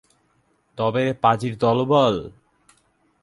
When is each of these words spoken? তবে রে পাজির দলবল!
তবে 0.77 1.01
রে 1.05 1.13
পাজির 1.23 1.53
দলবল! 1.57 2.15